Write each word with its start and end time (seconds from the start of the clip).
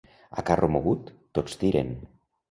A 0.41 0.43
carro 0.45 0.69
mogut, 0.75 1.11
tots 1.39 1.59
tiren. 1.65 1.93